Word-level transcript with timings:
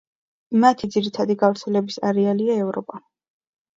მათი 0.61 0.89
ძირითადი 0.95 1.37
გავრცელების 1.45 1.99
არეალია 2.13 2.59
ევროპა. 2.67 3.03